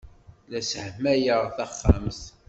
La 0.49 0.61
sseḥmayeɣ 0.63 1.41
taxxamt. 1.55 2.21